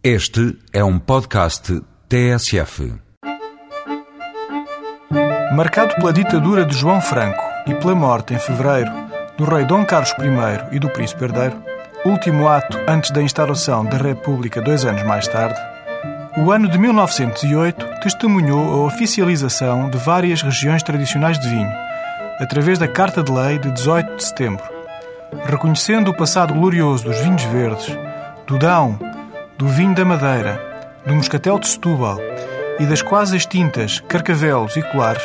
Este 0.00 0.56
é 0.72 0.84
um 0.84 0.96
podcast 0.96 1.82
TSF. 2.08 2.94
Marcado 5.56 5.96
pela 5.96 6.12
ditadura 6.12 6.64
de 6.64 6.72
João 6.76 7.00
Franco 7.00 7.42
e 7.66 7.74
pela 7.74 7.96
morte 7.96 8.32
em 8.32 8.38
fevereiro 8.38 8.92
do 9.36 9.44
rei 9.44 9.64
Dom 9.64 9.84
Carlos 9.84 10.12
I 10.12 10.76
e 10.76 10.78
do 10.78 10.88
príncipe 10.88 11.24
herdeiro, 11.24 11.60
último 12.04 12.46
ato 12.46 12.78
antes 12.86 13.10
da 13.10 13.20
instauração 13.20 13.84
da 13.84 13.96
República 13.96 14.62
dois 14.62 14.84
anos 14.84 15.02
mais 15.02 15.26
tarde, 15.26 15.58
o 16.36 16.52
ano 16.52 16.68
de 16.68 16.78
1908 16.78 17.84
testemunhou 18.00 18.74
a 18.74 18.86
oficialização 18.86 19.90
de 19.90 19.98
várias 19.98 20.42
regiões 20.42 20.84
tradicionais 20.84 21.40
de 21.40 21.48
vinho, 21.48 21.72
através 22.38 22.78
da 22.78 22.86
Carta 22.86 23.20
de 23.20 23.32
Lei 23.32 23.58
de 23.58 23.72
18 23.72 24.14
de 24.14 24.24
setembro, 24.24 24.64
reconhecendo 25.44 26.12
o 26.12 26.16
passado 26.16 26.54
glorioso 26.54 27.02
dos 27.02 27.18
vinhos 27.18 27.42
verdes, 27.42 27.98
do 28.46 28.56
Dão, 28.58 28.96
do 29.58 29.66
vinho 29.66 29.92
da 29.92 30.04
Madeira, 30.04 30.94
do 31.04 31.12
moscatel 31.16 31.58
de 31.58 31.66
Setúbal 31.66 32.16
e 32.78 32.86
das 32.86 33.02
quase 33.02 33.36
extintas 33.36 33.98
Carcavelos 34.06 34.76
e 34.76 34.82
Colares, 34.82 35.24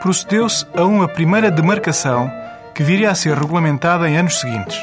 procedeu-se 0.00 0.64
a 0.76 0.84
uma 0.84 1.08
primeira 1.08 1.50
demarcação 1.50 2.30
que 2.72 2.84
viria 2.84 3.10
a 3.10 3.16
ser 3.16 3.36
regulamentada 3.36 4.08
em 4.08 4.16
anos 4.16 4.38
seguintes. 4.38 4.78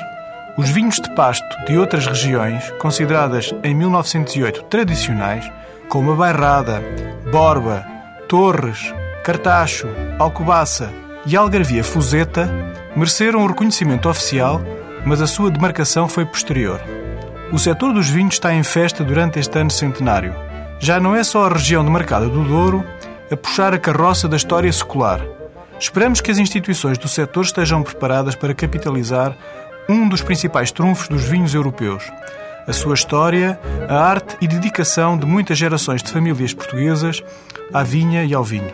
Os 0.58 0.70
vinhos 0.70 0.96
de 0.96 1.10
pasto 1.16 1.48
de 1.66 1.78
outras 1.78 2.06
regiões, 2.06 2.70
consideradas 2.82 3.56
em 3.64 3.74
1908 3.74 4.64
tradicionais, 4.64 5.50
como 5.88 6.12
a 6.12 6.16
Bairrada, 6.16 6.84
Borba, 7.32 7.86
Torres, 8.28 8.94
Cartacho, 9.24 9.88
Alcobaça 10.20 10.92
e 11.26 11.38
Algarvia 11.38 11.84
Fuseta, 11.84 12.50
mereceram 12.94 13.46
o 13.46 13.48
reconhecimento 13.48 14.10
oficial, 14.10 14.62
mas 15.06 15.22
a 15.22 15.28
sua 15.28 15.50
demarcação 15.50 16.10
foi 16.10 16.26
posterior. 16.26 16.82
O 17.52 17.60
setor 17.60 17.94
dos 17.94 18.10
vinhos 18.10 18.36
está 18.36 18.54
em 18.54 18.64
festa 18.64 19.04
durante 19.04 19.38
este 19.38 19.60
ano 19.60 19.70
centenário. 19.70 20.34
Já 20.80 21.02
não 21.02 21.14
é 21.14 21.22
só 21.22 21.46
a 21.46 21.50
região 21.50 21.84
demarcada 21.84 22.30
do 22.30 22.46
Douro 22.46 22.82
a 23.30 23.36
puxar 23.36 23.74
a 23.74 23.78
carroça 23.78 24.26
da 24.26 24.38
história 24.38 24.72
secular. 24.72 25.20
Esperamos 25.78 26.22
que 26.22 26.32
as 26.32 26.38
instituições 26.38 26.98
do 26.98 27.10
setor 27.10 27.44
estejam 27.44 27.84
preparadas 27.84 28.36
para 28.36 28.54
capitalizar 28.54 29.36
um 29.90 30.08
dos 30.08 30.22
principais 30.22 30.72
trunfos 30.72 31.10
dos 31.10 31.24
vinhos 31.24 31.54
europeus. 31.54 32.10
A 32.66 32.72
sua 32.72 32.94
história, 32.94 33.60
a 33.90 33.98
arte 33.98 34.38
e 34.40 34.48
dedicação 34.48 35.18
de 35.18 35.26
muitas 35.26 35.58
gerações 35.58 36.02
de 36.02 36.10
famílias 36.10 36.54
portuguesas 36.54 37.22
à 37.74 37.84
vinha 37.84 38.24
e 38.24 38.34
ao 38.34 38.46
vinho. 38.46 38.72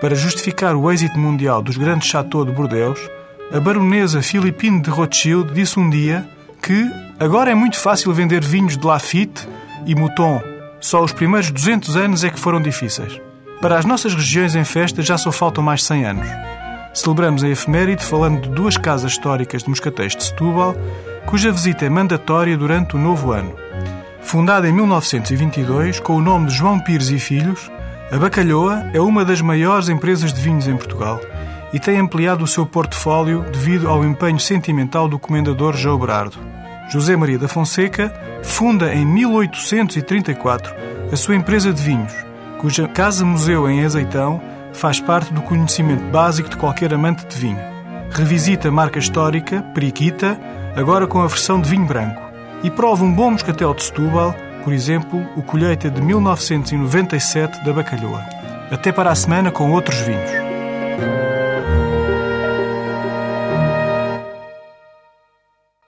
Para 0.00 0.16
justificar 0.16 0.74
o 0.74 0.90
êxito 0.90 1.16
mundial 1.16 1.62
dos 1.62 1.76
grandes 1.76 2.08
chateaux 2.08 2.44
de 2.44 2.52
Bordeaux, 2.52 3.00
a 3.54 3.60
baronesa 3.60 4.20
Philippine 4.20 4.80
de 4.80 4.90
Rothschild 4.90 5.54
disse 5.54 5.78
um 5.78 5.88
dia 5.88 6.26
que 6.60 7.05
agora 7.18 7.50
é 7.50 7.54
muito 7.54 7.78
fácil 7.78 8.12
vender 8.12 8.44
vinhos 8.44 8.76
de 8.76 8.86
Lafitte 8.86 9.48
e 9.86 9.94
Mouton. 9.94 10.40
Só 10.80 11.02
os 11.02 11.12
primeiros 11.12 11.50
200 11.50 11.96
anos 11.96 12.24
é 12.24 12.30
que 12.30 12.38
foram 12.38 12.60
difíceis. 12.60 13.20
Para 13.60 13.78
as 13.78 13.84
nossas 13.84 14.14
regiões 14.14 14.54
em 14.54 14.64
festa 14.64 15.02
já 15.02 15.16
só 15.16 15.32
faltam 15.32 15.64
mais 15.64 15.82
100 15.82 16.04
anos. 16.04 16.28
Celebramos 16.92 17.42
a 17.42 17.48
efeméride 17.48 18.04
falando 18.04 18.42
de 18.42 18.50
duas 18.50 18.76
casas 18.76 19.12
históricas 19.12 19.62
de 19.62 19.68
Moscatéis 19.68 20.14
de 20.14 20.24
Setúbal, 20.24 20.74
cuja 21.26 21.52
visita 21.52 21.84
é 21.84 21.88
mandatória 21.88 22.56
durante 22.56 22.96
o 22.96 22.98
novo 22.98 23.32
ano. 23.32 23.54
Fundada 24.20 24.68
em 24.68 24.72
1922 24.72 26.00
com 26.00 26.16
o 26.16 26.20
nome 26.20 26.46
de 26.46 26.54
João 26.54 26.78
Pires 26.78 27.10
e 27.10 27.18
Filhos, 27.18 27.70
a 28.10 28.18
Bacalhoa 28.18 28.90
é 28.92 29.00
uma 29.00 29.24
das 29.24 29.40
maiores 29.40 29.88
empresas 29.88 30.32
de 30.32 30.40
vinhos 30.40 30.68
em 30.68 30.76
Portugal 30.76 31.20
e 31.72 31.80
tem 31.80 31.98
ampliado 31.98 32.44
o 32.44 32.46
seu 32.46 32.64
portfólio 32.64 33.44
devido 33.52 33.88
ao 33.88 34.04
empenho 34.04 34.38
sentimental 34.38 35.08
do 35.08 35.18
comendador 35.18 35.76
João 35.76 35.98
Berardo. 35.98 36.55
José 36.88 37.16
Maria 37.16 37.38
da 37.38 37.48
Fonseca 37.48 38.12
funda 38.42 38.94
em 38.94 39.04
1834 39.04 40.74
a 41.12 41.16
sua 41.16 41.34
empresa 41.34 41.72
de 41.72 41.82
vinhos, 41.82 42.12
cuja 42.58 42.88
casa-museu 42.88 43.68
em 43.68 43.84
Azeitão 43.84 44.40
faz 44.72 45.00
parte 45.00 45.32
do 45.32 45.42
conhecimento 45.42 46.04
básico 46.10 46.48
de 46.48 46.56
qualquer 46.56 46.92
amante 46.94 47.26
de 47.26 47.36
vinho. 47.36 47.58
Revisita 48.10 48.68
a 48.68 48.72
marca 48.72 48.98
histórica, 48.98 49.62
Periquita, 49.74 50.38
agora 50.76 51.06
com 51.06 51.20
a 51.20 51.26
versão 51.26 51.60
de 51.60 51.68
vinho 51.68 51.86
branco, 51.86 52.22
e 52.62 52.70
prova 52.70 53.04
um 53.04 53.12
bom 53.12 53.30
moscatel 53.30 53.74
de 53.74 53.82
Setúbal, 53.82 54.34
por 54.62 54.72
exemplo, 54.72 55.24
o 55.36 55.42
colheita 55.42 55.90
de 55.90 56.00
1997 56.00 57.64
da 57.64 57.72
Bacalhoa. 57.72 58.24
Até 58.70 58.92
para 58.92 59.10
a 59.10 59.14
semana 59.14 59.50
com 59.50 59.70
outros 59.70 59.98
vinhos. 60.00 60.30